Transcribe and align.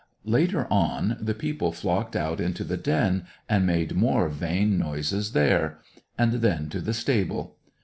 Later 0.25 0.65
on, 0.73 1.15
the 1.21 1.35
people 1.35 1.71
flocked 1.71 2.15
out 2.15 2.41
into 2.41 2.63
the 2.63 2.75
den, 2.75 3.27
and 3.47 3.67
made 3.67 3.93
more 3.95 4.29
vain 4.29 4.79
noises 4.79 5.33
there; 5.33 5.77
and 6.17 6.31
then 6.41 6.69
to 6.69 6.81
the 6.81 6.95
stable. 6.95 7.57